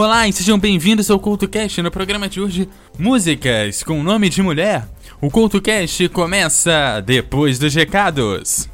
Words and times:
Olá 0.00 0.28
e 0.28 0.32
sejam 0.32 0.56
bem-vindos 0.56 1.10
ao 1.10 1.18
CultoCast 1.18 1.82
no 1.82 1.90
programa 1.90 2.28
de 2.28 2.40
hoje 2.40 2.68
Músicas 2.96 3.82
com 3.82 4.00
nome 4.00 4.28
de 4.28 4.40
mulher. 4.40 4.88
O 5.20 5.28
CultoCast 5.28 6.08
começa 6.10 7.00
depois 7.00 7.58
dos 7.58 7.74
recados. 7.74 8.68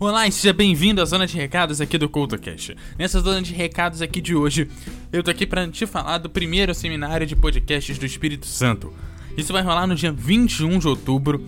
Olá 0.00 0.26
e 0.26 0.32
seja 0.32 0.54
bem-vindo 0.54 1.02
à 1.02 1.04
zona 1.04 1.26
de 1.26 1.36
recados 1.36 1.82
aqui 1.82 1.98
do 1.98 2.08
CultoCast. 2.08 2.74
Nessa 2.98 3.20
zona 3.20 3.42
de 3.42 3.52
recados 3.52 4.00
aqui 4.00 4.22
de 4.22 4.34
hoje, 4.34 4.70
eu 5.12 5.22
tô 5.22 5.30
aqui 5.30 5.46
para 5.46 5.68
te 5.68 5.84
falar 5.84 6.16
do 6.16 6.30
primeiro 6.30 6.74
seminário 6.74 7.26
de 7.26 7.36
podcasts 7.36 7.98
do 7.98 8.06
Espírito 8.06 8.46
Santo. 8.46 8.90
Isso 9.38 9.52
vai 9.52 9.62
rolar 9.62 9.86
no 9.86 9.94
dia 9.94 10.10
21 10.10 10.80
de 10.80 10.88
outubro, 10.88 11.46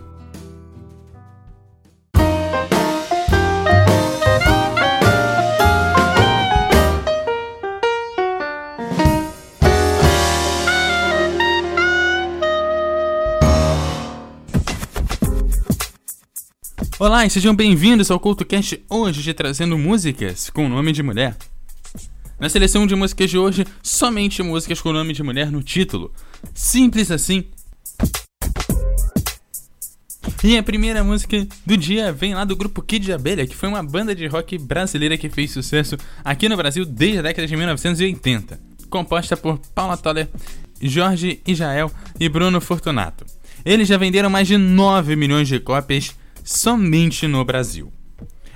Olá 17.05 17.27
e 17.27 17.31
sejam 17.31 17.53
bem-vindos 17.53 18.13
ao 18.13 18.21
CultoCast 18.21 18.81
hoje 18.89 19.23
de 19.25 19.35
trazendo 19.35 19.77
músicas 19.77 20.49
com 20.49 20.69
nome 20.69 20.93
de 20.93 21.03
mulher. 21.03 21.37
Na 22.39 22.49
seleção 22.49 22.87
de 22.87 22.95
músicas 22.95 23.29
de 23.29 23.37
hoje, 23.37 23.67
somente 23.83 24.41
músicas 24.41 24.81
com 24.81 24.93
nome 24.93 25.13
de 25.13 25.21
mulher 25.21 25.51
no 25.51 25.65
título. 25.65 26.13
Simples 26.55 27.11
assim. 27.11 27.43
E 30.45 30.57
a 30.57 30.63
primeira 30.63 31.03
música 31.03 31.45
do 31.67 31.77
dia 31.77 32.13
vem 32.13 32.37
lá 32.37 32.45
do 32.45 32.55
grupo 32.55 32.81
Kid 32.81 33.05
de 33.05 33.13
Abelha, 33.13 33.49
que 33.49 33.57
foi 33.57 33.69
uma 33.69 33.83
banda 33.83 34.15
de 34.15 34.29
rock 34.29 34.57
brasileira 34.57 35.19
que 35.19 35.29
fez 35.29 35.51
sucesso 35.51 35.97
aqui 36.25 36.49
no 36.49 36.57
Brasil 36.57 36.85
desde 36.85 37.19
a 37.19 37.23
década 37.23 37.49
de 37.49 37.57
1980. 37.57 38.61
Composta 38.89 39.37
por 39.37 39.59
Paula 39.75 39.97
Toller, 39.97 40.29
Jorge 40.81 41.43
Israel 41.49 41.91
e 42.21 42.29
Bruno 42.29 42.61
Fortunato. 42.61 43.27
Eles 43.65 43.89
já 43.89 43.97
venderam 43.97 44.31
mais 44.31 44.47
de 44.47 44.57
9 44.57 45.17
milhões 45.17 45.49
de 45.49 45.59
cópias 45.59 46.15
somente 46.45 47.27
no 47.27 47.45
Brasil. 47.45 47.93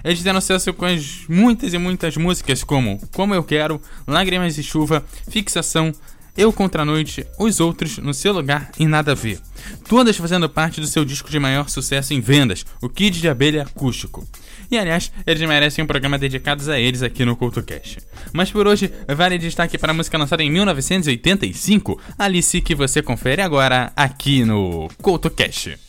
Eles 0.06 0.22
deram 0.22 0.40
sucesso 0.40 0.72
com 0.72 0.84
as 0.84 1.24
muitas 1.28 1.74
e 1.74 1.78
muitas 1.78 2.16
músicas 2.16 2.62
como 2.62 3.00
Como 3.12 3.34
Eu 3.34 3.42
Quero, 3.42 3.82
Lágrimas 4.06 4.54
de 4.54 4.62
Chuva, 4.62 5.04
Fixação, 5.28 5.92
Eu 6.36 6.52
Contra 6.52 6.82
a 6.82 6.84
Noite, 6.84 7.26
Os 7.38 7.58
Outros, 7.58 7.98
No 7.98 8.14
Seu 8.14 8.32
Lugar 8.32 8.70
e 8.78 8.86
Nada 8.86 9.10
a 9.10 9.14
Ver. 9.16 9.40
Todas 9.88 10.16
fazendo 10.16 10.48
parte 10.48 10.80
do 10.80 10.86
seu 10.86 11.04
disco 11.04 11.28
de 11.28 11.40
maior 11.40 11.68
sucesso 11.68 12.14
em 12.14 12.20
vendas, 12.20 12.64
o 12.80 12.88
Kid 12.88 13.20
de 13.20 13.28
Abelha 13.28 13.62
Acústico. 13.62 14.24
E 14.70 14.78
aliás, 14.78 15.10
eles 15.26 15.48
merecem 15.48 15.82
um 15.82 15.88
programa 15.88 16.16
dedicado 16.16 16.70
a 16.70 16.78
eles 16.78 17.02
aqui 17.02 17.24
no 17.24 17.36
CultoCast. 17.36 17.98
Mas 18.32 18.50
por 18.50 18.66
hoje, 18.66 18.92
vale 19.08 19.38
destaque 19.38 19.76
para 19.76 19.90
a 19.90 19.94
música 19.94 20.16
lançada 20.16 20.42
em 20.42 20.50
1985, 20.50 22.00
Alice, 22.16 22.60
que 22.60 22.76
você 22.76 23.02
confere 23.02 23.42
agora 23.42 23.92
aqui 23.96 24.44
no 24.44 24.88
CultoCast. 25.02 25.85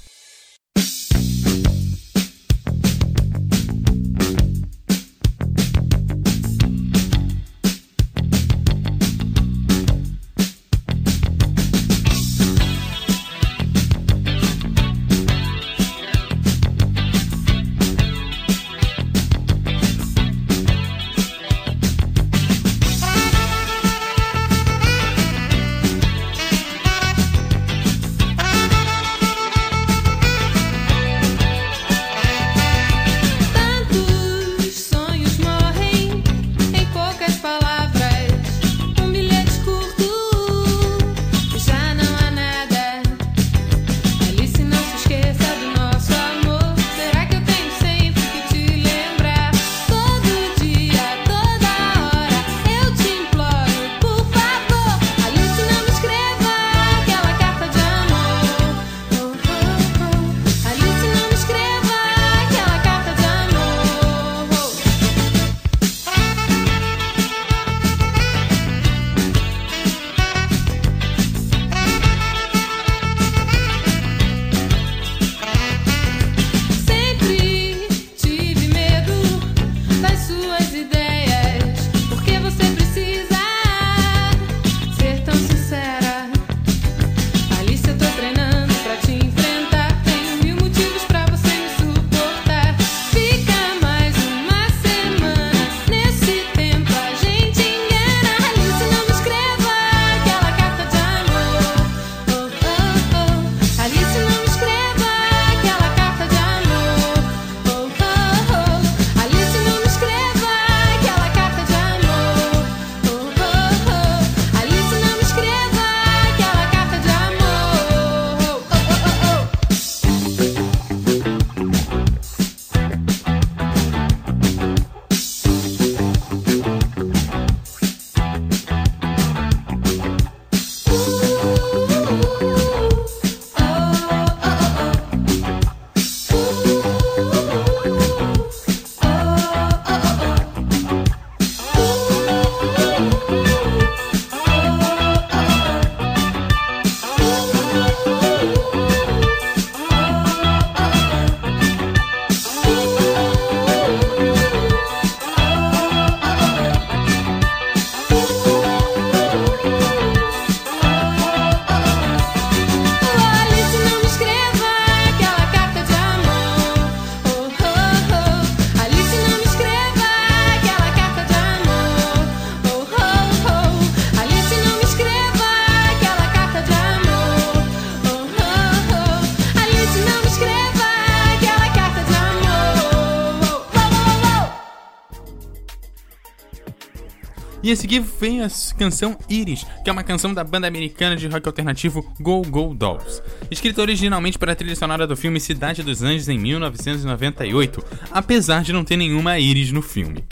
E 187.68 187.72
a 187.74 187.75
seguir 187.75 188.00
vem 188.00 188.42
a 188.42 188.48
canção 188.78 189.18
Iris, 189.28 189.66
que 189.84 189.90
é 189.90 189.92
uma 189.92 190.02
canção 190.02 190.34
da 190.34 190.42
banda 190.42 190.69
americana 190.69 191.18
de 191.18 191.28
rock 191.28 191.46
alternativo 191.50 192.02
Go 192.18 192.42
Go 192.44 192.74
Dolls. 192.74 193.22
Escrita 193.52 193.81
originalmente 193.81 194.40
para 194.40 194.54
a 194.54 194.56
trilha 194.56 194.74
sonora 194.74 195.06
do 195.06 195.18
filme 195.18 195.38
Cidade 195.38 195.84
dos 195.84 196.02
Anjos 196.02 196.30
em 196.30 196.40
1998, 196.40 197.84
apesar 198.10 198.64
de 198.64 198.72
não 198.72 198.86
ter 198.86 198.96
nenhuma 198.96 199.38
Iris 199.38 199.74
no 199.74 199.81
filme. 199.81 200.24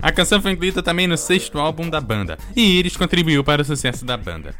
A 0.00 0.12
canção 0.12 0.40
foi 0.40 0.52
incluída 0.52 0.84
também 0.84 1.08
no 1.08 1.16
sexto 1.16 1.58
álbum 1.58 1.90
da 1.90 2.00
banda, 2.00 2.38
e 2.54 2.78
Iris 2.78 2.96
contribuiu 2.96 3.42
para 3.42 3.62
o 3.62 3.64
sucesso 3.64 4.04
da 4.04 4.16
banda. 4.16 4.54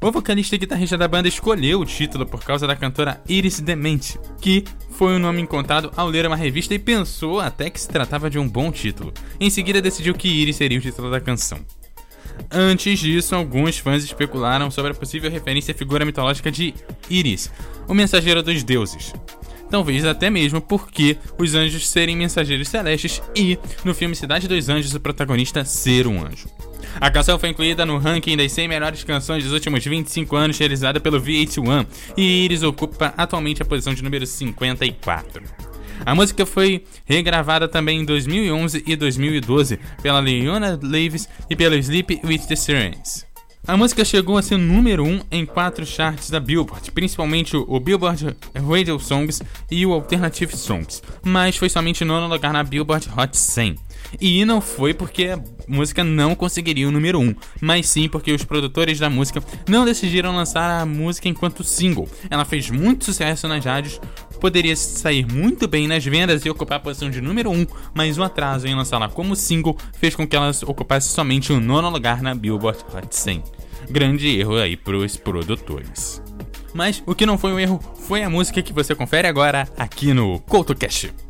O 0.00 0.12
vocalista 0.12 0.54
e 0.54 0.58
guitarrista 0.58 0.96
da 0.96 1.08
banda 1.08 1.26
escolheu 1.26 1.80
o 1.80 1.84
título 1.84 2.24
por 2.24 2.44
causa 2.44 2.68
da 2.68 2.76
cantora 2.76 3.20
Iris 3.28 3.58
Demente, 3.58 4.16
que 4.40 4.62
foi 4.92 5.16
o 5.16 5.18
nome 5.18 5.42
encontrado 5.42 5.92
ao 5.96 6.06
ler 6.06 6.24
uma 6.24 6.36
revista 6.36 6.72
e 6.72 6.78
pensou 6.78 7.40
até 7.40 7.68
que 7.68 7.80
se 7.80 7.88
tratava 7.88 8.30
de 8.30 8.38
um 8.38 8.48
bom 8.48 8.70
título. 8.70 9.12
Em 9.40 9.50
seguida 9.50 9.82
decidiu 9.82 10.14
que 10.14 10.28
Iris 10.28 10.54
seria 10.54 10.78
o 10.78 10.80
título 10.80 11.10
da 11.10 11.20
canção. 11.20 11.58
Antes 12.50 12.98
disso, 12.98 13.34
alguns 13.34 13.78
fãs 13.78 14.04
especularam 14.04 14.70
sobre 14.70 14.92
a 14.92 14.94
possível 14.94 15.30
referência 15.30 15.72
à 15.72 15.76
figura 15.76 16.04
mitológica 16.04 16.50
de 16.50 16.74
Iris, 17.08 17.50
o 17.88 17.94
mensageiro 17.94 18.42
dos 18.42 18.62
deuses. 18.62 19.12
Talvez 19.70 20.04
até 20.04 20.28
mesmo 20.28 20.60
porque 20.60 21.16
os 21.38 21.54
anjos 21.54 21.88
serem 21.88 22.16
mensageiros 22.16 22.68
celestes 22.68 23.22
e, 23.36 23.56
no 23.84 23.94
filme 23.94 24.16
Cidade 24.16 24.48
dos 24.48 24.68
Anjos, 24.68 24.94
o 24.94 25.00
protagonista 25.00 25.64
ser 25.64 26.08
um 26.08 26.24
anjo. 26.24 26.48
A 27.00 27.08
canção 27.08 27.38
foi 27.38 27.50
incluída 27.50 27.86
no 27.86 27.98
ranking 27.98 28.36
das 28.36 28.50
100 28.50 28.66
melhores 28.66 29.04
canções 29.04 29.44
dos 29.44 29.52
últimos 29.52 29.84
25 29.84 30.34
anos 30.34 30.58
realizada 30.58 30.98
pelo 30.98 31.20
VH1 31.20 31.86
e 32.16 32.44
Iris 32.44 32.64
ocupa 32.64 33.14
atualmente 33.16 33.62
a 33.62 33.64
posição 33.64 33.94
de 33.94 34.02
número 34.02 34.26
54. 34.26 35.69
A 36.04 36.14
música 36.14 36.46
foi 36.46 36.84
regravada 37.04 37.68
também 37.68 38.00
em 38.00 38.04
2011 38.04 38.84
e 38.86 38.96
2012 38.96 39.78
pela 40.02 40.20
Leona 40.20 40.78
Leaves 40.82 41.28
e 41.48 41.56
pelo 41.56 41.76
Sleep 41.76 42.20
with 42.24 42.46
the 42.46 42.56
Sirens. 42.56 43.26
A 43.66 43.76
música 43.76 44.04
chegou 44.04 44.38
a 44.38 44.42
ser 44.42 44.56
número 44.56 45.04
1 45.04 45.06
um 45.06 45.20
em 45.30 45.44
quatro 45.44 45.84
charts 45.84 46.30
da 46.30 46.40
Billboard, 46.40 46.90
principalmente 46.92 47.56
o 47.56 47.78
Billboard 47.78 48.34
Radio 48.66 48.98
Songs 48.98 49.42
e 49.70 49.84
o 49.84 49.92
Alternative 49.92 50.56
Songs, 50.56 51.02
mas 51.22 51.56
foi 51.56 51.68
somente 51.68 52.04
nono 52.04 52.26
lugar 52.26 52.52
na 52.52 52.64
Billboard 52.64 53.08
Hot 53.16 53.36
100. 53.36 53.76
E 54.18 54.44
não 54.44 54.60
foi 54.60 54.94
porque 54.94 55.26
a 55.26 55.40
música 55.68 56.02
não 56.02 56.34
conseguiria 56.34 56.88
o 56.88 56.90
número 56.90 57.18
1, 57.18 57.22
um, 57.22 57.34
mas 57.60 57.88
sim 57.88 58.08
porque 58.08 58.32
os 58.32 58.44
produtores 58.44 58.98
da 58.98 59.10
música 59.10 59.42
não 59.68 59.84
decidiram 59.84 60.34
lançar 60.34 60.80
a 60.80 60.86
música 60.86 61.28
enquanto 61.28 61.62
single. 61.62 62.08
Ela 62.28 62.44
fez 62.44 62.70
muito 62.70 63.04
sucesso 63.04 63.46
nas 63.46 63.64
rádios, 63.64 64.00
poderia 64.40 64.74
sair 64.74 65.26
muito 65.30 65.68
bem 65.68 65.86
nas 65.86 66.04
vendas 66.04 66.44
e 66.44 66.50
ocupar 66.50 66.78
a 66.78 66.80
posição 66.80 67.10
de 67.10 67.20
número 67.20 67.50
1, 67.50 67.54
um, 67.54 67.66
mas 67.94 68.18
o 68.18 68.22
atraso 68.22 68.66
em 68.66 68.74
lançá-la 68.74 69.08
como 69.08 69.36
single 69.36 69.76
fez 69.98 70.16
com 70.16 70.26
que 70.26 70.34
ela 70.34 70.50
ocupasse 70.66 71.10
somente 71.10 71.52
o 71.52 71.60
nono 71.60 71.90
lugar 71.90 72.22
na 72.22 72.34
Billboard 72.34 72.80
Hot 72.94 73.14
100. 73.14 73.44
Grande 73.90 74.28
erro 74.38 74.56
aí 74.56 74.76
pros 74.76 75.16
produtores. 75.16 76.22
Mas 76.74 77.02
o 77.06 77.14
que 77.14 77.26
não 77.26 77.38
foi 77.38 77.52
um 77.52 77.58
erro 77.58 77.80
foi 78.06 78.22
a 78.22 78.30
música 78.30 78.62
que 78.62 78.72
você 78.72 78.94
confere 78.94 79.26
agora 79.26 79.68
aqui 79.76 80.12
no 80.12 80.38
CoutoCast. 80.40 81.29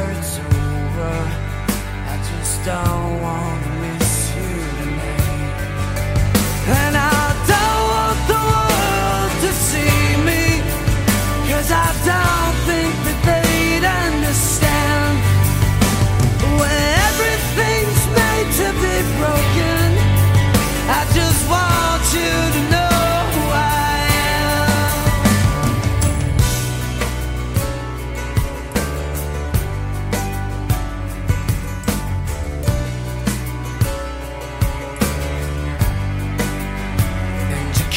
don't 2.63 3.21
want 3.23 3.70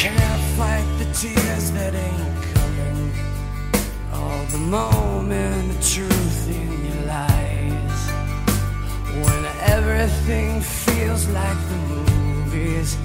Can't 0.05 0.41
fight 0.55 0.85
the 0.99 1.05
tears 1.19 1.71
that 1.71 1.95
ain't 1.95 2.43
coming. 2.53 3.11
All 4.13 4.45
the 4.51 4.59
moment, 4.59 5.73
the 5.73 5.81
truth 5.83 6.47
in 6.47 6.85
your 6.85 7.05
lies. 7.07 8.01
When 9.23 9.45
everything 9.75 10.61
feels 10.61 11.27
like 11.29 11.57
the 11.71 11.79
movies. 11.93 12.97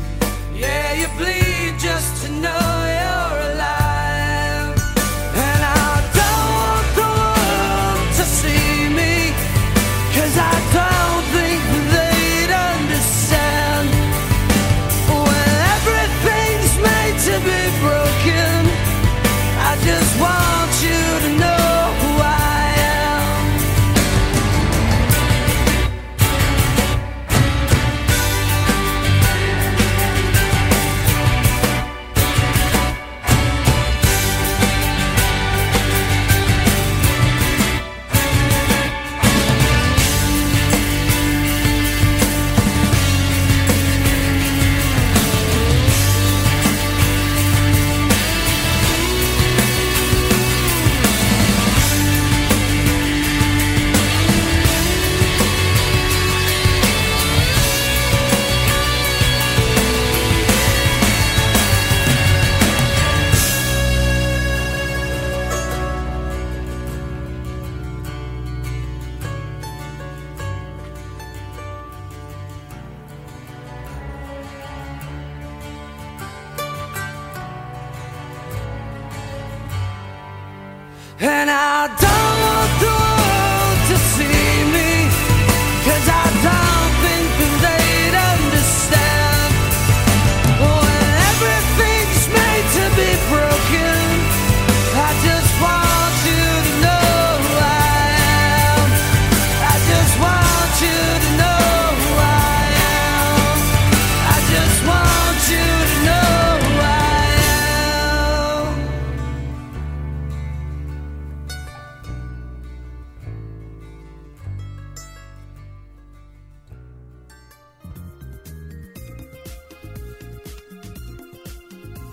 Yeah, 0.55 0.93
you 0.93 1.07
bleed 1.17 1.79
just 1.79 2.23
to 2.27 2.33
know 2.33 2.69
you're. 2.99 3.30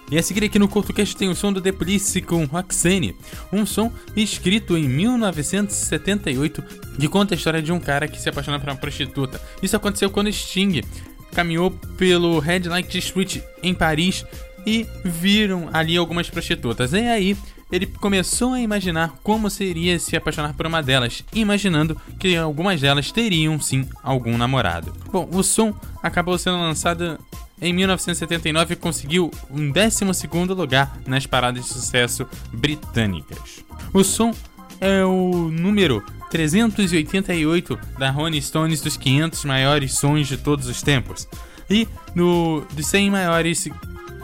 E 0.09 0.17
a 0.17 0.23
seguir 0.23 0.45
aqui 0.45 0.57
no 0.57 0.69
CurtoCast 0.69 1.17
tem 1.17 1.27
o 1.27 1.35
som 1.35 1.51
do 1.51 1.59
The 1.59 1.73
Police 1.73 2.21
com 2.21 2.45
Roxane, 2.45 3.13
um 3.51 3.65
som 3.65 3.91
escrito 4.15 4.77
em 4.77 4.87
1978 4.87 6.63
que 6.97 7.09
conta 7.09 7.33
a 7.33 7.37
história 7.37 7.61
de 7.61 7.73
um 7.73 7.79
cara 7.79 8.07
que 8.07 8.21
se 8.21 8.29
apaixona 8.29 8.57
por 8.57 8.69
uma 8.69 8.77
prostituta. 8.77 9.41
Isso 9.61 9.75
aconteceu 9.75 10.09
quando 10.09 10.31
Sting 10.31 10.81
caminhou 11.33 11.71
pelo 11.97 12.39
Red 12.39 12.69
Light 12.69 12.97
Street 12.97 13.41
em 13.61 13.73
Paris 13.73 14.25
e 14.65 14.87
viram 15.03 15.69
ali 15.73 15.97
algumas 15.97 16.29
prostitutas. 16.29 16.93
E 16.93 16.99
aí 16.99 17.37
ele 17.69 17.85
começou 17.85 18.53
a 18.53 18.61
imaginar 18.61 19.13
como 19.21 19.49
seria 19.49 19.99
se 19.99 20.15
apaixonar 20.15 20.53
por 20.53 20.65
uma 20.65 20.81
delas, 20.81 21.23
imaginando 21.33 21.99
que 22.17 22.35
algumas 22.37 22.79
delas 22.79 23.11
teriam 23.11 23.59
sim 23.59 23.85
algum 24.01 24.37
namorado. 24.37 24.93
Bom, 25.11 25.29
o 25.33 25.43
som 25.43 25.73
acabou 26.01 26.37
sendo 26.37 26.57
lançado 26.59 27.19
em 27.61 27.73
1979 27.73 28.73
e 28.73 28.77
conseguiu 28.77 29.31
um 29.49 29.71
12 29.71 30.05
lugar 30.53 30.97
nas 31.05 31.25
paradas 31.25 31.65
de 31.65 31.69
sucesso 31.69 32.27
britânicas. 32.53 33.63
O 33.93 34.03
som 34.03 34.33
é 34.79 35.03
o 35.03 35.49
número 35.51 36.03
388 36.29 37.79
da 37.97 38.11
Rolling 38.11 38.41
Stones 38.41 38.81
dos 38.81 38.97
500 38.97 39.45
maiores 39.45 39.93
sons 39.93 40.27
de 40.27 40.37
todos 40.37 40.67
os 40.67 40.81
tempos. 40.81 41.27
E 41.69 41.87
no 42.13 42.65
dos 42.73 42.87
100 42.87 43.11
maiores 43.11 43.69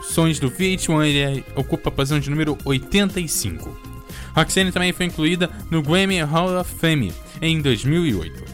sons 0.02 0.38
do 0.38 0.50
VH1, 0.50 1.06
ele 1.06 1.44
ocupa 1.56 1.88
a 1.88 1.92
posição 1.92 2.20
de 2.20 2.30
número 2.30 2.56
85. 2.64 3.94
Roxanne 4.34 4.72
também 4.72 4.92
foi 4.92 5.06
incluída 5.06 5.50
no 5.70 5.82
Grammy 5.82 6.20
Hall 6.20 6.58
of 6.58 6.72
Fame 6.78 7.12
em 7.40 7.60
2008. 7.60 8.53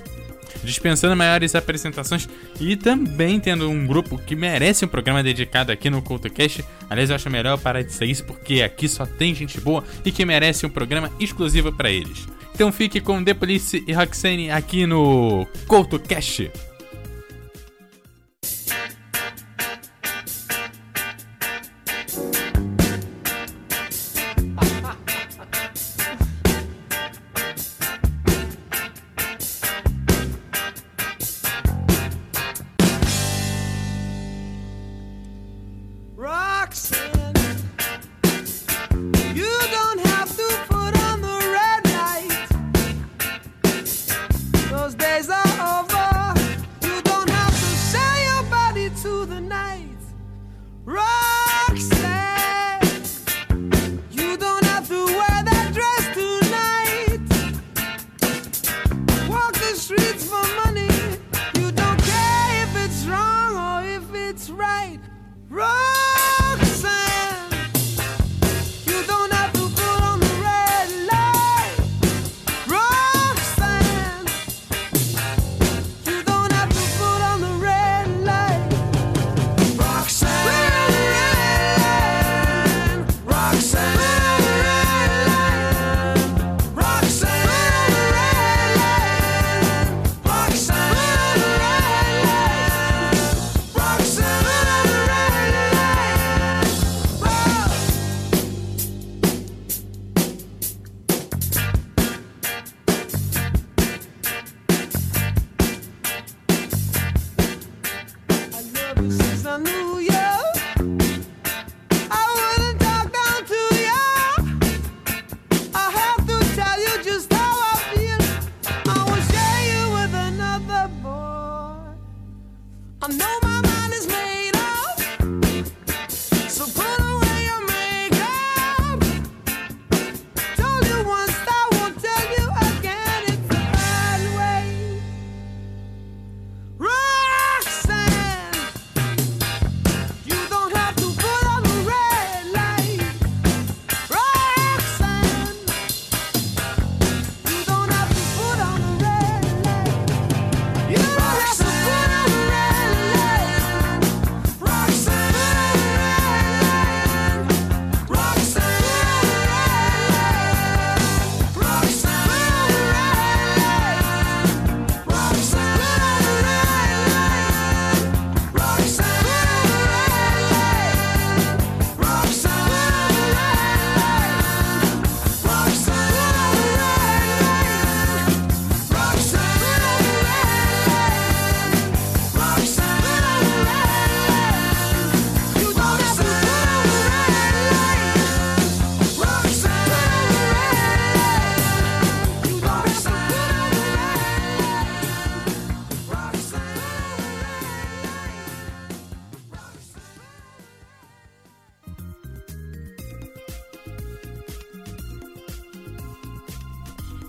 Dispensando 0.62 1.16
maiores 1.16 1.54
apresentações 1.54 2.28
e 2.61 2.76
também 2.76 3.40
tendo 3.40 3.69
um 3.71 3.87
grupo 3.87 4.19
que 4.19 4.37
merece 4.37 4.85
um 4.85 4.88
programa 4.88 5.23
dedicado 5.23 5.73
aqui 5.73 5.90
no 5.90 6.02
CultoCast. 6.02 6.64
Aliás, 6.88 7.11
eu 7.11 7.16
acho 7.16 7.30
melhor 7.30 7.59
parar 7.59 7.83
de 7.83 7.92
ser 7.92 8.07
isso 8.07 8.25
porque 8.25 8.62
aqui 8.62 8.88
só 8.88 9.07
tem 9.07 9.35
gente 9.35 9.61
boa 9.61 9.85
e 10.04 10.12
que 10.12 10.25
merece 10.25 10.66
um 10.66 10.71
programa 10.71 11.11
exclusivo 11.19 11.73
para 11.73 11.90
eles. 11.90 12.26
Então 12.54 12.71
fique 12.71 13.00
com 13.00 13.25
The 13.25 13.35
Police 13.35 13.83
e 13.87 13.92
Roxanne 13.92 14.50
aqui 14.50 14.87
no 14.87 15.47
CultoCast. 15.66 16.50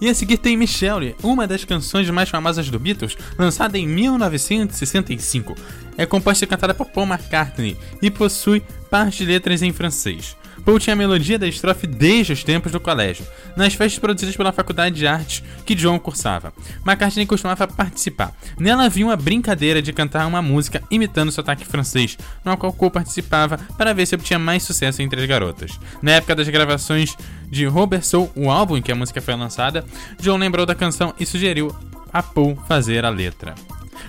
E 0.01 0.09
a 0.09 0.15
seguir 0.15 0.39
tem 0.39 0.57
Michelle, 0.57 1.15
uma 1.21 1.45
das 1.45 1.63
canções 1.63 2.09
mais 2.09 2.27
famosas 2.27 2.71
do 2.71 2.79
Beatles, 2.79 3.15
lançada 3.37 3.77
em 3.77 3.87
1965. 3.87 5.55
É 5.95 6.07
composta 6.07 6.43
e 6.43 6.47
cantada 6.47 6.73
por 6.73 6.87
Paul 6.87 7.05
McCartney 7.05 7.77
e 8.01 8.09
possui 8.09 8.63
parte 8.89 9.19
de 9.19 9.31
letras 9.31 9.61
em 9.61 9.71
francês. 9.71 10.35
Paul 10.65 10.79
tinha 10.79 10.93
a 10.93 10.97
melodia 10.97 11.37
da 11.37 11.47
estrofe 11.47 11.87
desde 11.87 12.33
os 12.33 12.43
tempos 12.43 12.71
do 12.71 12.79
colégio, 12.79 13.25
nas 13.55 13.73
festas 13.73 13.99
produzidas 13.99 14.35
pela 14.35 14.51
Faculdade 14.51 14.95
de 14.95 15.07
Artes 15.07 15.43
que 15.65 15.75
John 15.75 15.99
cursava. 15.99 16.53
McCartney 16.85 17.25
costumava 17.25 17.67
participar. 17.67 18.33
Nela 18.59 18.85
havia 18.85 19.05
uma 19.05 19.15
brincadeira 19.15 19.81
de 19.81 19.93
cantar 19.93 20.27
uma 20.27 20.41
música 20.41 20.81
imitando 20.89 21.31
sotaque 21.31 21.65
francês, 21.65 22.17
na 22.43 22.55
qual 22.57 22.73
Paul 22.73 22.91
participava 22.91 23.57
para 23.77 23.93
ver 23.93 24.05
se 24.05 24.15
obtinha 24.15 24.39
mais 24.39 24.63
sucesso 24.63 25.01
entre 25.01 25.21
as 25.21 25.27
garotas. 25.27 25.79
Na 26.01 26.11
época 26.11 26.35
das 26.35 26.49
gravações 26.49 27.15
de 27.49 27.65
Robert 27.65 28.03
Soul, 28.03 28.31
o 28.35 28.49
álbum 28.49 28.77
em 28.77 28.81
que 28.81 28.91
a 28.91 28.95
música 28.95 29.21
foi 29.21 29.35
lançada, 29.35 29.85
John 30.19 30.37
lembrou 30.37 30.65
da 30.65 30.75
canção 30.75 31.13
e 31.19 31.25
sugeriu 31.25 31.75
a 32.13 32.21
Paul 32.21 32.55
fazer 32.67 33.05
a 33.05 33.09
letra. 33.09 33.55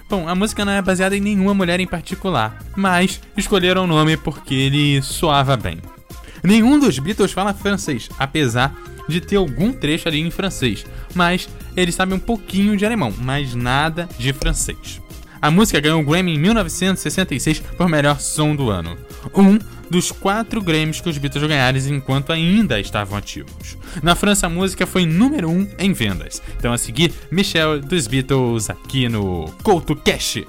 Bom, 0.08 0.28
a 0.28 0.34
música 0.34 0.64
não 0.64 0.72
é 0.72 0.82
baseada 0.82 1.16
em 1.16 1.20
nenhuma 1.20 1.54
mulher 1.54 1.80
em 1.80 1.86
particular, 1.86 2.58
mas 2.76 3.20
escolheram 3.36 3.84
o 3.84 3.86
nome 3.86 4.16
porque 4.16 4.54
ele 4.54 5.02
soava 5.02 5.56
bem. 5.56 5.78
Nenhum 6.42 6.78
dos 6.78 6.98
Beatles 6.98 7.32
fala 7.32 7.54
francês, 7.54 8.08
apesar 8.18 8.74
de 9.08 9.20
ter 9.20 9.36
algum 9.36 9.72
trecho 9.72 10.08
ali 10.08 10.20
em 10.20 10.30
francês, 10.30 10.84
mas 11.14 11.48
eles 11.76 11.94
sabem 11.94 12.16
um 12.16 12.20
pouquinho 12.20 12.76
de 12.76 12.84
alemão, 12.84 13.12
mas 13.18 13.54
nada 13.54 14.08
de 14.18 14.32
francês. 14.32 15.00
A 15.40 15.50
música 15.50 15.80
ganhou 15.80 16.00
o 16.00 16.04
Grammy 16.04 16.34
em 16.34 16.38
1966 16.38 17.58
por 17.76 17.88
melhor 17.88 18.20
som 18.20 18.54
do 18.54 18.70
ano. 18.70 18.96
Um 19.34 19.58
dos 19.90 20.12
quatro 20.12 20.62
Grammys 20.62 21.00
que 21.00 21.08
os 21.08 21.18
Beatles 21.18 21.48
ganharam 21.48 21.78
enquanto 21.78 22.32
ainda 22.32 22.78
estavam 22.78 23.18
ativos. 23.18 23.76
Na 24.02 24.14
França, 24.14 24.46
a 24.46 24.50
música 24.50 24.86
foi 24.86 25.04
número 25.04 25.50
um 25.50 25.68
em 25.78 25.92
vendas. 25.92 26.40
Então, 26.56 26.72
a 26.72 26.78
seguir, 26.78 27.12
Michelle 27.30 27.80
dos 27.80 28.06
Beatles 28.06 28.70
aqui 28.70 29.08
no 29.08 29.52
Couto 29.64 29.96
Cash. 29.96 30.44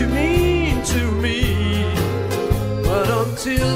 You 0.00 0.06
mean 0.08 0.82
to 0.82 1.10
me. 1.12 1.84
But 2.82 3.08
until 3.08 3.75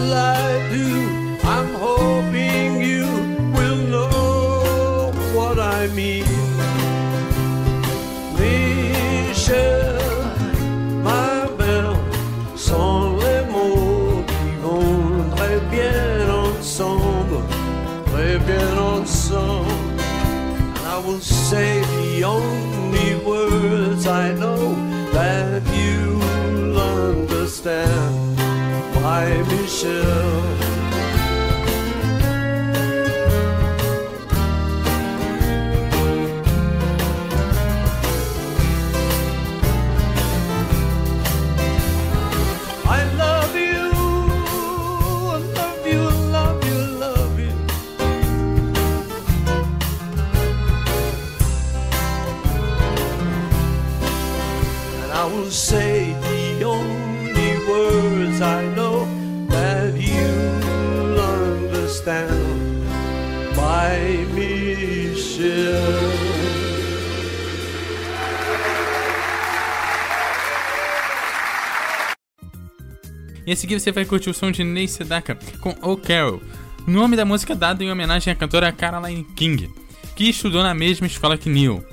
E 73.51 73.53
a 73.53 73.57
seguir 73.57 73.81
você 73.81 73.91
vai 73.91 74.05
curtir 74.05 74.31
o 74.31 74.33
som 74.33 74.53
de 74.53 74.63
Ney 74.63 74.87
Sedaka 74.87 75.37
com 75.59 75.71
O 75.83 75.97
Carol, 75.97 76.41
nome 76.87 77.17
da 77.17 77.25
música 77.25 77.53
dado 77.53 77.83
em 77.83 77.91
homenagem 77.91 78.33
à 78.33 78.37
cantora 78.37 78.71
Caroline 78.71 79.25
King, 79.35 79.69
que 80.15 80.31
estudou 80.31 80.63
na 80.63 80.73
mesma 80.73 81.09
escola 81.09 81.37
que 81.37 81.51
Neil. 81.51 81.85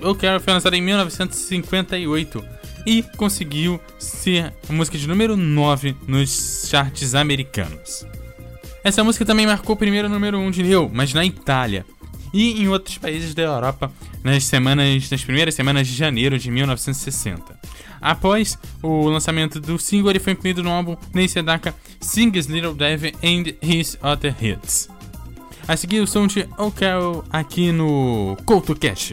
O 0.00 0.14
Carol 0.14 0.38
foi 0.38 0.52
lançada 0.52 0.76
em 0.76 0.80
1958 0.80 2.44
e 2.86 3.02
conseguiu 3.16 3.80
ser 3.98 4.54
a 4.68 4.72
música 4.72 4.96
de 4.96 5.08
número 5.08 5.36
9 5.36 5.96
nos 6.06 6.68
charts 6.70 7.16
americanos. 7.16 8.06
Essa 8.84 9.02
música 9.02 9.24
também 9.24 9.48
marcou 9.48 9.74
o 9.74 9.78
primeiro 9.78 10.08
número 10.08 10.38
1 10.38 10.50
de 10.52 10.62
Neil, 10.62 10.88
mas 10.94 11.12
na 11.12 11.24
Itália. 11.24 11.84
E 12.32 12.62
em 12.62 12.68
outros 12.68 12.98
países 12.98 13.34
da 13.34 13.42
Europa 13.42 13.90
nas 14.22 14.44
semanas, 14.44 15.10
nas 15.10 15.24
primeiras 15.24 15.54
semanas 15.54 15.86
de 15.86 15.94
janeiro 15.94 16.38
de 16.38 16.50
1960. 16.50 17.58
Após 18.00 18.58
o 18.82 19.08
lançamento 19.08 19.60
do 19.60 19.78
single, 19.78 20.10
ele 20.10 20.18
foi 20.18 20.32
incluído 20.32 20.62
no 20.62 20.70
álbum 20.70 20.96
Ney 21.12 21.28
Sedaka 21.28 21.74
Sings 22.00 22.46
Little 22.46 22.74
Devil 22.74 23.12
and 23.22 23.54
His 23.62 23.98
Other 24.02 24.34
Hits. 24.40 24.88
A 25.68 25.76
seguir, 25.76 26.00
o 26.00 26.06
som 26.06 26.26
de 26.26 26.48
O 26.58 26.70
Carol 26.70 27.24
aqui 27.30 27.70
no 27.70 28.36
Couto 28.44 28.74
Cash. 28.74 29.12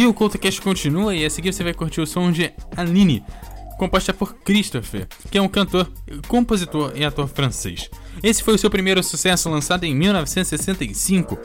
E 0.00 0.06
o 0.06 0.14
CultoCast 0.14 0.62
continua 0.62 1.14
e 1.14 1.26
a 1.26 1.28
seguir 1.28 1.52
você 1.52 1.62
vai 1.62 1.74
curtir 1.74 2.00
o 2.00 2.06
som 2.06 2.32
de 2.32 2.50
Aline, 2.74 3.22
composta 3.78 4.14
por 4.14 4.32
Christopher, 4.32 5.06
que 5.30 5.36
é 5.36 5.42
um 5.42 5.46
cantor, 5.46 5.92
compositor 6.26 6.94
e 6.96 7.04
ator 7.04 7.28
francês. 7.28 7.90
Esse 8.22 8.42
foi 8.42 8.54
o 8.54 8.58
seu 8.58 8.70
primeiro 8.70 9.02
sucesso 9.02 9.50
lançado 9.50 9.84
em 9.84 9.94
1965, 9.94 11.38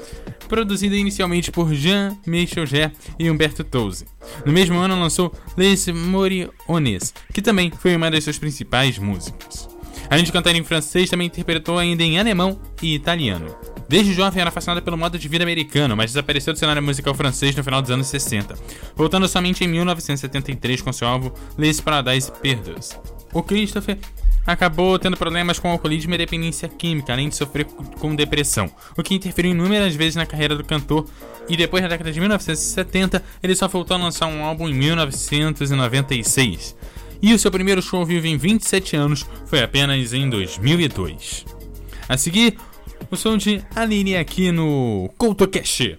produzido 0.47 0.95
inicialmente 0.95 1.51
por 1.51 1.73
Jean 1.73 2.17
Michel 2.25 2.65
Jarre 2.65 2.93
e 3.19 3.29
Humberto 3.29 3.61
Tozzi. 3.61 4.05
No 4.45 4.53
mesmo 4.53 4.77
ano 4.77 4.97
lançou 4.97 5.33
Les 5.57 5.89
Moriones, 5.89 7.13
que 7.33 7.41
também 7.41 7.69
foi 7.77 7.93
uma 7.93 8.09
das 8.09 8.23
suas 8.23 8.39
principais 8.39 8.97
músicas. 8.97 9.67
Além 10.09 10.23
de 10.23 10.31
cantar 10.31 10.55
em 10.55 10.63
francês, 10.63 11.09
também 11.09 11.27
interpretou 11.27 11.77
ainda 11.77 12.03
em 12.03 12.17
alemão 12.17 12.57
e 12.81 12.95
italiano. 12.95 13.53
Desde 13.87 14.13
jovem 14.13 14.41
era 14.41 14.51
fascinada 14.51 14.81
pelo 14.81 14.97
modo 14.97 15.19
de 15.19 15.27
vida 15.27 15.43
americano, 15.43 15.95
mas 15.95 16.11
desapareceu 16.11 16.53
do 16.53 16.59
cenário 16.59 16.81
musical 16.81 17.13
francês 17.13 17.55
no 17.55 17.63
final 17.63 17.81
dos 17.81 17.91
anos 17.91 18.07
60, 18.07 18.55
voltando 18.95 19.27
somente 19.27 19.63
em 19.63 19.67
1973 19.67 20.81
com 20.81 20.91
seu 20.91 21.07
álbum 21.07 21.31
Les 21.57 21.79
Paradise 21.79 22.31
Perdos. 22.31 22.97
O 23.31 23.43
Christopher 23.43 23.99
acabou 24.45 24.99
tendo 24.99 25.17
problemas 25.17 25.59
com 25.59 25.69
alcoolismo 25.69 26.13
e 26.13 26.17
dependência 26.17 26.69
química, 26.69 27.13
além 27.13 27.29
de 27.29 27.35
sofrer 27.35 27.65
com 27.65 28.15
depressão, 28.15 28.69
o 28.97 29.03
que 29.03 29.15
interferiu 29.15 29.51
inúmeras 29.51 29.95
vezes 29.95 30.15
na 30.15 30.25
carreira 30.25 30.55
do 30.55 30.63
cantor. 30.63 31.05
E 31.47 31.55
depois 31.55 31.83
da 31.83 31.89
década 31.89 32.11
de 32.11 32.19
1970, 32.19 33.23
ele 33.43 33.55
só 33.55 33.67
voltou 33.67 33.95
a 33.95 33.99
lançar 33.99 34.25
um 34.25 34.43
álbum 34.43 34.67
em 34.67 34.73
1996. 34.73 36.75
E 37.21 37.33
o 37.33 37.39
seu 37.39 37.51
primeiro 37.51 37.81
show 37.81 38.05
vivo 38.05 38.27
em 38.27 38.37
27 38.37 38.95
anos 38.95 39.25
foi 39.45 39.61
apenas 39.61 40.13
em 40.13 40.29
2002. 40.29 41.45
A 42.07 42.17
seguir, 42.17 42.57
o 43.11 43.15
som 43.15 43.37
de 43.37 43.61
Aline 43.75 44.17
aqui 44.17 44.51
no 44.51 45.09
CoutoCast. 45.17 45.97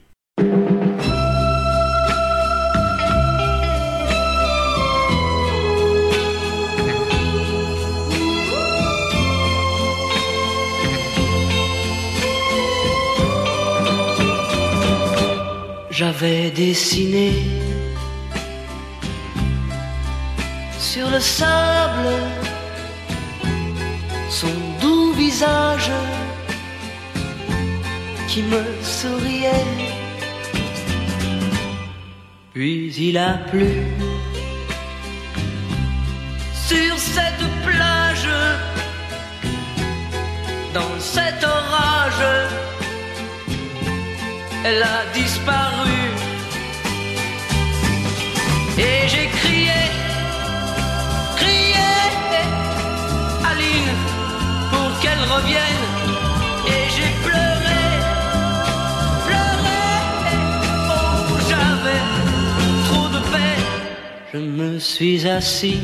J'avais 15.91 16.51
dessiné 16.51 17.33
sur 20.79 21.09
le 21.09 21.21
sable 21.21 22.13
son 24.29 24.49
doux 24.83 25.13
visage 25.13 25.91
qui 28.37 28.43
me 28.43 28.65
souriait. 28.83 29.65
Puis 32.53 32.93
il 33.09 33.17
a 33.17 33.33
plu 33.51 33.73
sur 36.69 36.95
cette 36.99 37.47
plage, 37.67 38.29
dans 40.75 40.97
cet 41.01 41.39
orage, 41.45 42.27
elle 44.67 44.83
a 44.83 45.01
disparu. 45.15 45.99
Et 48.87 49.09
j'ai 49.13 49.29
crié, 49.39 49.81
crié, 51.41 51.89
Aline, 53.51 53.93
pour 54.71 54.91
qu'elle 55.01 55.25
revienne. 55.37 55.86
Je 64.37 64.43
me 64.43 64.79
suis 64.79 65.27
assis 65.27 65.81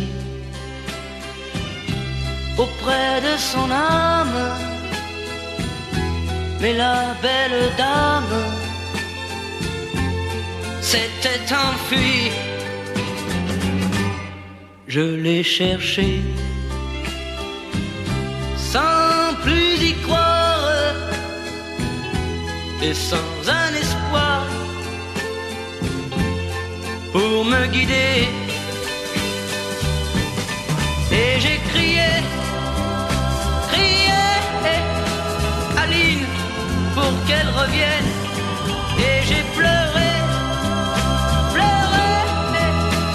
auprès 2.59 3.15
de 3.27 3.35
son 3.39 3.71
âme, 3.71 4.41
mais 6.61 6.75
la 6.75 7.17
belle 7.23 7.63
dame 7.79 8.37
s'était 10.83 11.49
enfuie. 11.67 12.31
Je 14.87 15.07
l'ai 15.23 15.43
cherché 15.43 16.21
sans 18.59 19.35
plus 19.45 19.75
y 19.91 19.95
croire 20.05 20.69
et 22.83 22.93
sans 22.93 23.33
un 23.61 23.73
espoir 23.83 24.45
pour 27.13 27.45
me 27.47 27.67
guider. 27.69 28.42
Et 31.13 31.41
j'ai 31.41 31.59
crié, 31.71 32.11
crié, 33.71 34.23
Aline, 35.83 36.27
pour 36.95 37.13
qu'elle 37.27 37.51
revienne. 37.61 38.11
Et 38.99 39.17
j'ai 39.29 39.45
pleuré, 39.57 40.11
pleuré, 41.55 42.11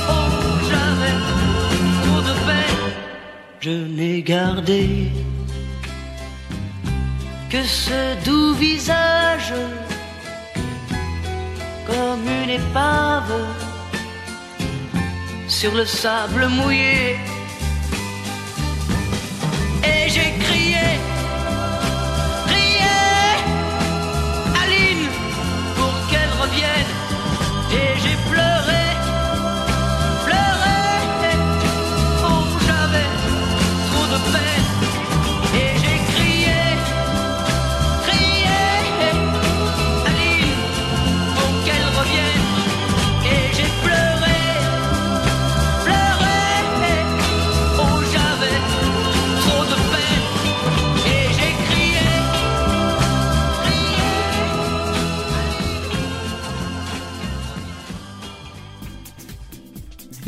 oh 0.10 0.30
j'avais 0.70 1.18
trop 2.04 2.22
de 2.30 2.34
peine. 2.48 2.84
Je 3.62 3.76
n'ai 3.98 4.22
gardé 4.22 5.12
que 7.50 7.64
ce 7.64 8.24
doux 8.26 8.54
visage 8.54 9.54
comme 11.88 12.28
une 12.44 12.50
épave 12.50 13.34
sur 15.48 15.74
le 15.74 15.86
sable 15.86 16.48
mouillé. 16.48 17.16
Et 19.88 20.10
j'ai 20.10 20.34
crié, 20.44 20.88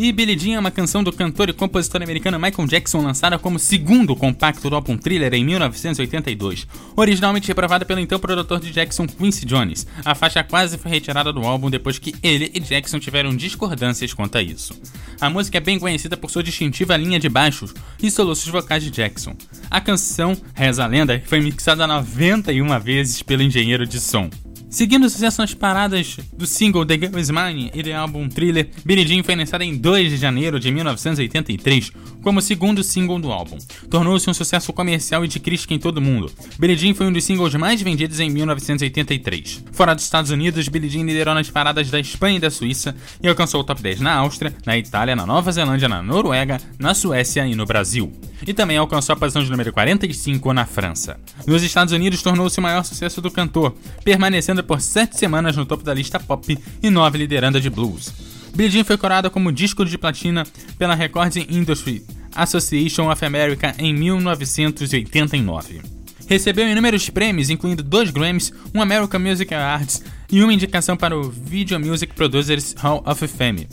E 0.02 0.14
Billie 0.14 0.40
Jean 0.40 0.56
é 0.56 0.60
uma 0.60 0.72
canção 0.72 1.04
do 1.04 1.12
cantor 1.12 1.50
e 1.50 1.54
compositor 1.54 2.02
americano 2.02 2.40
Michael 2.40 2.70
Jackson 2.70 3.02
lançada 3.02 3.38
como 3.38 3.60
segundo 3.60 4.16
compacto 4.16 4.70
do 4.70 4.76
álbum 4.78 4.98
Thriller 4.98 5.34
em 5.34 5.44
1982. 5.44 6.66
Originalmente 6.96 7.50
reprovada 7.50 7.84
pelo 7.84 8.00
então 8.00 8.18
produtor 8.18 8.62
de 8.62 8.72
Jackson 8.72 9.06
Quincy 9.06 9.46
Jones, 9.46 9.86
a 10.06 10.16
faixa 10.16 10.42
quase 10.42 10.78
foi 10.78 10.90
retirada 10.90 11.34
do 11.34 11.42
álbum 11.42 11.70
depois 11.70 12.00
que 12.00 12.16
ele 12.24 12.50
e 12.54 12.62
Jackson 12.62 12.98
tiveram 12.98 13.36
discordâncias 13.36 14.14
quanto 14.14 14.38
a 14.38 14.42
isso. 14.42 14.74
A 15.20 15.30
música 15.30 15.58
é 15.58 15.62
bem 15.62 15.78
conhecida 15.78 16.16
por 16.16 16.32
sua 16.32 16.44
distintiva 16.44 16.96
linha 16.96 17.20
de 17.20 17.28
baixos 17.28 17.74
e 18.02 18.10
soluços 18.10 18.48
vocais 18.48 18.82
de 18.82 18.92
Jackson. 18.92 19.36
A 19.70 19.82
canção, 19.82 20.34
reza 20.54 20.82
a 20.82 20.88
lenda, 20.88 21.22
foi 21.26 21.42
mixada 21.42 21.86
91 21.86 22.80
vezes 22.80 23.22
pelo 23.22 23.44
engenheiro 23.44 23.86
de 23.86 24.00
som. 24.00 24.30
Seguindo 24.70 25.06
o 25.06 25.10
sucesso 25.10 25.42
nas 25.42 25.56
paradas 25.56 26.18
do 26.32 26.46
single 26.46 26.86
The 26.86 26.94
Girl 26.94 27.18
Is 27.18 27.32
Mine 27.32 27.72
e 27.74 27.82
do 27.82 27.92
álbum 27.92 28.30
Thriller, 28.30 28.70
Billie 28.86 29.08
Jean 29.08 29.24
foi 29.24 29.36
lançada 29.36 29.66
em 29.66 29.76
2 29.76 30.12
de 30.12 30.18
janeiro 30.18 30.60
de 30.60 30.72
1983 30.72 31.92
como 32.30 32.44
segundo 32.44 32.84
single 32.84 33.18
do 33.18 33.32
álbum. 33.32 33.58
Tornou-se 33.90 34.30
um 34.30 34.36
sucesso 34.36 34.72
comercial 34.72 35.26
e 35.26 35.28
de 35.28 35.40
crítica 35.40 35.74
em 35.74 35.80
todo 35.80 35.98
o 35.98 36.02
mundo. 36.02 36.32
Billie 36.60 36.78
Jean 36.78 36.94
foi 36.94 37.08
um 37.08 37.12
dos 37.12 37.24
singles 37.24 37.56
mais 37.56 37.82
vendidos 37.82 38.20
em 38.20 38.30
1983. 38.30 39.64
Fora 39.72 39.96
dos 39.96 40.04
Estados 40.04 40.30
Unidos, 40.30 40.68
Billie 40.68 40.92
Jean 40.92 41.06
liderou 41.06 41.34
nas 41.34 41.50
paradas 41.50 41.90
da 41.90 42.00
Espanha 42.00 42.38
e 42.38 42.40
da 42.40 42.52
Suíça 42.52 42.96
e 43.20 43.28
alcançou 43.28 43.62
o 43.62 43.64
top 43.64 43.82
10 43.82 44.02
na 44.02 44.14
Áustria, 44.14 44.54
na 44.64 44.78
Itália, 44.78 45.16
na 45.16 45.26
Nova 45.26 45.52
Zelândia, 45.52 45.90
na 45.90 46.04
Noruega, 46.04 46.62
na 46.78 46.94
Suécia 46.94 47.48
e 47.48 47.56
no 47.56 47.66
Brasil. 47.66 48.14
E 48.46 48.54
também 48.54 48.78
alcançou 48.78 49.14
a 49.14 49.16
posição 49.16 49.44
de 49.44 49.50
número 49.50 49.74
45 49.74 50.54
na 50.54 50.68
França. 50.68 51.20
Nos 51.48 51.64
Estados 51.64 51.96
Unidos, 51.96 52.22
tornou-se 52.22 52.60
o 52.60 52.62
maior 52.62 52.84
sucesso 52.84 53.22
do 53.22 53.32
cantor, 53.32 53.76
permanecendo 54.04 54.64
por 54.64 54.80
7 54.80 55.18
semanas 55.18 55.58
no 55.58 55.66
topo 55.66 55.84
da 55.84 55.96
lista 55.96 56.20
pop 56.20 56.56
e 56.84 56.90
9 56.92 57.18
liderando 57.18 57.60
de 57.60 57.72
blues. 57.72 58.14
Billie 58.54 58.72
Jean 58.72 58.84
foi 58.84 58.98
coroada 58.98 59.32
como 59.32 59.52
disco 59.52 59.84
de 59.84 59.98
platina 59.98 60.46
pela 60.78 60.94
Recording 60.94 61.48
Industry 61.50 62.04
Association 62.42 63.12
of 63.12 63.26
America 63.26 63.76
em 63.78 63.94
1989. 63.94 65.82
Recebeu 66.28 66.68
inúmeros 66.68 67.10
prêmios, 67.10 67.50
incluindo 67.50 67.82
dois 67.82 68.12
Grammys, 68.12 68.54
um 68.74 68.82
American 68.82 69.20
Music 69.20 69.54
Awards 69.54 70.04
e 70.32 70.44
uma 70.44 70.54
indicação 70.54 70.96
para 70.96 71.18
o 71.18 71.30
Video 71.30 71.80
Music 71.80 72.14
Producers 72.14 72.76
Hall 72.78 73.04
of 73.06 73.28
Fame. 73.28 73.68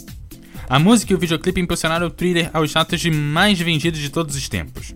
A 0.69 0.79
música 0.79 1.13
e 1.13 1.17
o 1.17 1.19
videoclipe 1.19 1.61
impulsionaram 1.61 2.07
o 2.07 2.11
thriller 2.11 2.51
aos 2.53 2.71
status 2.71 3.01
de 3.01 3.11
mais 3.11 3.61
vendidos 3.61 4.01
de 4.01 4.11
todos 4.11 4.35
os 4.35 4.49
tempos. 4.49 4.95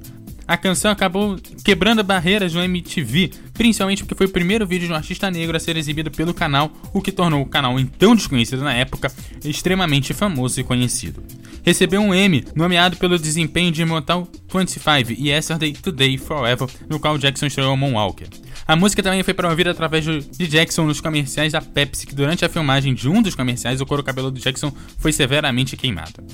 A 0.49 0.57
canção 0.57 0.91
acabou 0.91 1.39
quebrando 1.65 2.03
barreiras 2.03 2.55
no 2.55 2.61
MTV, 2.61 3.31
principalmente 3.55 4.03
porque 4.03 4.17
foi 4.17 4.27
o 4.27 4.31
primeiro 4.31 4.67
vídeo 4.67 4.89
de 4.89 4.93
um 4.93 4.97
artista 4.97 5.31
negro 5.31 5.57
a 5.57 5.61
ser 5.61 5.77
exibido 5.77 6.11
pelo 6.11 6.35
canal, 6.35 6.73
o 6.93 7.01
que 7.01 7.13
tornou 7.13 7.41
o 7.41 7.47
canal 7.47 7.79
então 7.79 8.17
desconhecido 8.17 8.65
na 8.65 8.75
época 8.75 9.13
extremamente 9.45 10.13
famoso 10.13 10.59
e 10.59 10.65
conhecido. 10.65 11.23
Recebeu 11.65 12.01
um 12.01 12.15
Emmy, 12.15 12.45
nomeado 12.55 12.97
pelo 12.97 13.19
desempenho 13.19 13.71
de 13.71 13.85
Mortal 13.85 14.27
25 14.53 15.13
e 15.13 15.29
Yesterday, 15.29 15.73
Today, 15.73 16.17
Forever, 16.17 16.69
no 16.89 16.99
qual 16.99 17.19
Jackson 17.19 17.47
estreou 17.47 17.77
Moonwalker. 17.77 18.29
A 18.67 18.77
música 18.77 19.03
também 19.03 19.23
foi 19.23 19.35
promovida 19.35 19.71
através 19.71 20.05
de 20.05 20.47
Jackson 20.47 20.87
nos 20.87 21.01
comerciais 21.01 21.53
da 21.53 21.61
Pepsi, 21.61 22.07
que 22.07 22.15
durante 22.15 22.45
a 22.45 22.49
filmagem 22.49 22.95
de 22.95 23.09
um 23.09 23.21
dos 23.21 23.35
comerciais 23.35 23.81
o 23.81 23.87
couro 23.87 24.03
cabelo 24.03 24.31
do 24.31 24.41
Jackson 24.41 24.73
foi 24.99 25.13
severamente 25.13 25.77
queimado. 25.77 26.25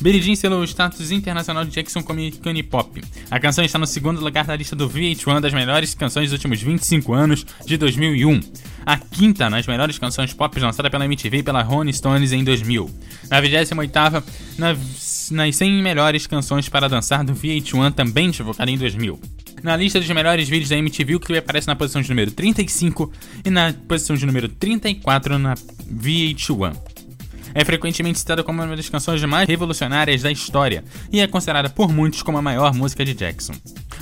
Billie 0.00 0.20
Jean 0.20 0.34
selou 0.34 0.60
o 0.60 0.64
status 0.64 1.12
internacional 1.12 1.64
de 1.64 1.70
Jackson 1.70 2.02
como 2.02 2.18
ícone 2.18 2.62
pop. 2.62 3.00
A 3.30 3.38
canção 3.38 3.64
está 3.64 3.78
no 3.78 3.86
segundo 3.86 4.20
lugar 4.20 4.44
da 4.44 4.56
lista 4.56 4.74
do 4.74 4.90
VH1 4.90 5.40
das 5.40 5.54
melhores 5.54 5.94
canções 5.94 6.30
dos 6.30 6.32
últimos 6.32 6.60
25 6.60 7.12
anos, 7.12 7.46
de 7.64 7.76
2001. 7.76 8.40
A 8.84 8.96
quinta 8.96 9.48
nas 9.48 9.66
melhores 9.66 9.98
canções 9.98 10.32
pop 10.32 10.58
lançada 10.58 10.90
pela 10.90 11.04
MTV 11.04 11.38
e 11.38 11.42
pela 11.42 11.62
Rolling 11.62 11.92
Stones 11.92 12.32
em 12.32 12.42
2000. 12.42 12.90
Na 13.30 13.40
28ª, 13.40 14.22
nas, 14.58 15.30
nas 15.30 15.56
100 15.56 15.82
melhores 15.82 16.26
canções 16.26 16.68
para 16.68 16.88
dançar 16.88 17.24
do 17.24 17.32
VH1, 17.32 17.92
também 17.94 18.30
divulgada 18.30 18.70
em 18.70 18.76
2000. 18.76 19.20
Na 19.62 19.76
lista 19.76 20.00
dos 20.00 20.08
melhores 20.08 20.48
vídeos 20.48 20.70
da 20.70 20.76
MTV, 20.76 21.14
o 21.14 21.20
clipe 21.20 21.38
aparece 21.38 21.68
na 21.68 21.76
posição 21.76 22.02
de 22.02 22.08
número 22.08 22.32
35 22.32 23.12
e 23.44 23.50
na 23.50 23.72
posição 23.72 24.16
de 24.16 24.26
número 24.26 24.48
34 24.48 25.38
na 25.38 25.54
VH1. 25.54 26.91
É 27.54 27.64
frequentemente 27.64 28.18
citada 28.18 28.42
como 28.42 28.62
uma 28.62 28.76
das 28.76 28.88
canções 28.88 29.22
mais 29.24 29.48
revolucionárias 29.48 30.22
da 30.22 30.30
história 30.30 30.84
e 31.10 31.20
é 31.20 31.26
considerada 31.26 31.68
por 31.68 31.92
muitos 31.92 32.22
como 32.22 32.38
a 32.38 32.42
maior 32.42 32.74
música 32.74 33.04
de 33.04 33.14
Jackson. 33.14 33.54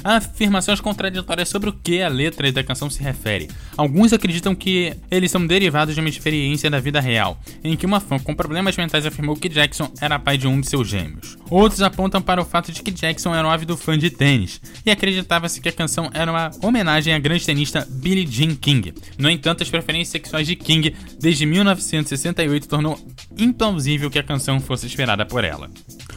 Há 0.02 0.16
afirmações 0.16 0.80
contraditórias 0.80 1.48
sobre 1.48 1.68
o 1.68 1.72
que 1.72 2.00
a 2.00 2.08
letra 2.08 2.50
da 2.50 2.64
canção 2.64 2.88
se 2.88 3.02
refere. 3.02 3.50
Alguns 3.76 4.12
acreditam 4.12 4.54
que 4.54 4.94
eles 5.10 5.30
são 5.30 5.46
derivados 5.46 5.94
de 5.94 6.00
uma 6.00 6.08
experiência 6.08 6.70
da 6.70 6.80
vida 6.80 7.00
real, 7.00 7.38
em 7.62 7.76
que 7.76 7.86
uma 7.86 8.00
fã 8.00 8.18
com 8.18 8.34
problemas 8.34 8.76
mentais 8.76 9.04
afirmou 9.04 9.36
que 9.36 9.48
Jackson 9.48 9.92
era 10.00 10.18
pai 10.18 10.38
de 10.38 10.46
um 10.46 10.60
de 10.60 10.68
seus 10.68 10.88
gêmeos. 10.88 11.36
Outros 11.50 11.82
apontam 11.82 12.22
para 12.22 12.40
o 12.40 12.44
fato 12.44 12.72
de 12.72 12.82
que 12.82 12.90
Jackson 12.90 13.34
era 13.34 13.46
um 13.46 13.50
ávido 13.50 13.76
fã 13.76 13.98
de 13.98 14.10
tênis, 14.10 14.60
e 14.84 14.90
acreditava-se 14.90 15.60
que 15.60 15.68
a 15.68 15.72
canção 15.72 16.10
era 16.14 16.30
uma 16.30 16.50
homenagem 16.62 17.12
à 17.12 17.18
grande 17.18 17.44
tenista 17.44 17.86
Billie 17.90 18.26
Jean 18.26 18.54
King. 18.54 18.94
No 19.18 19.28
entanto, 19.28 19.62
as 19.62 19.70
preferências 19.70 20.08
sexuais 20.08 20.46
de 20.46 20.56
King 20.56 20.94
desde 21.18 21.44
1968 21.44 22.68
tornou 22.68 22.98
implausível 23.38 24.10
que 24.10 24.18
a 24.18 24.22
canção 24.22 24.60
fosse 24.60 24.86
inspirada 24.86 25.24
por 25.24 25.44
ela. 25.44 25.70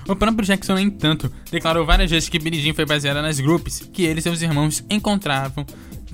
O 0.08 0.16
próprio 0.16 0.46
Jackson, 0.46 0.74
no 0.74 0.80
entanto, 0.80 1.32
declarou 1.50 1.86
várias 1.86 2.12
vezes 2.12 2.30
que 2.30 2.40
Billie 2.40 2.62
Jean 2.62 2.74
foi 2.74 2.86
baseada 2.86 3.22
nas 3.22 3.40
groups 3.40 3.88
que 3.94 4.04
ele 4.04 4.20
e 4.20 4.24
seus 4.24 4.42
irmãos 4.42 4.84
encontravam 4.90 5.66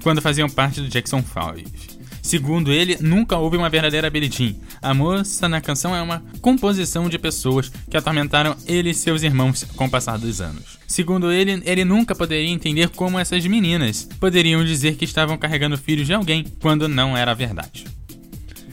quando 0.04 0.22
faziam 0.22 0.50
parte 0.50 0.82
do 0.82 0.88
Jackson 0.88 1.22
5. 1.22 2.00
Segundo 2.22 2.72
ele, 2.72 2.98
nunca 3.02 3.38
houve 3.38 3.58
uma 3.58 3.70
verdadeira 3.70 4.10
Billie 4.10 4.30
Jean. 4.30 4.54
A 4.82 4.94
moça 4.94 5.50
na 5.50 5.60
canção 5.60 5.96
é 5.96 6.02
uma 6.02 6.24
composição 6.42 7.10
de 7.10 7.18
pessoas 7.18 7.72
que 7.90 7.98
atormentaram 7.98 8.56
ele 8.68 8.92
e 8.92 8.94
seus 8.94 9.24
irmãos 9.24 9.64
com 9.76 9.86
o 9.86 9.90
passar 9.90 10.18
dos 10.18 10.40
anos. 10.40 10.78
Segundo 10.88 11.32
ele, 11.32 11.62
ele 11.66 11.84
nunca 11.84 12.14
poderia 12.14 12.50
entender 12.50 12.90
como 12.90 13.18
essas 13.18 13.46
meninas 13.46 14.08
poderiam 14.20 14.64
dizer 14.64 14.96
que 14.96 15.06
estavam 15.06 15.38
carregando 15.38 15.78
filhos 15.78 16.06
de 16.06 16.14
alguém 16.14 16.46
quando 16.62 16.88
não 16.88 17.18
era 17.18 17.34
verdade. 17.34 17.86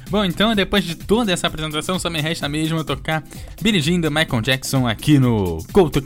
Bom, 0.09 0.25
então 0.25 0.55
depois 0.55 0.85
de 0.85 0.95
toda 0.95 1.33
essa 1.33 1.47
apresentação, 1.47 1.99
só 1.99 2.09
me 2.09 2.21
resta 2.21 2.49
mesmo 2.49 2.85
tocar 2.85 3.25
Billie 3.61 3.81
Jean 3.81 4.01
Michael 4.11 4.41
Jackson 4.41 4.87
aqui 4.87 5.19
no 5.19 5.59
Couto 5.73 6.01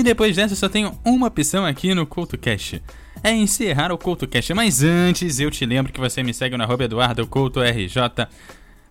E 0.00 0.02
depois 0.02 0.34
dessa, 0.34 0.56
só 0.56 0.66
tenho 0.66 0.98
uma 1.04 1.26
opção 1.26 1.66
aqui 1.66 1.94
no 1.94 2.06
CoutoCast. 2.06 2.82
É 3.22 3.32
encerrar 3.32 3.92
o 3.92 3.98
CoutoCast. 3.98 4.54
Mas 4.54 4.82
antes, 4.82 5.38
eu 5.38 5.50
te 5.50 5.66
lembro 5.66 5.92
que 5.92 6.00
você 6.00 6.22
me 6.22 6.32
segue 6.32 6.56
no 6.56 6.64
EduardoCoutoRJ 6.64 8.00